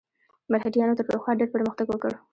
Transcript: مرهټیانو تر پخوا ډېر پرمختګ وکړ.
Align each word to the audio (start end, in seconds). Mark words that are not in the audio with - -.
مرهټیانو 0.51 0.97
تر 0.97 1.03
پخوا 1.09 1.31
ډېر 1.39 1.49
پرمختګ 1.55 1.87
وکړ. 1.89 2.11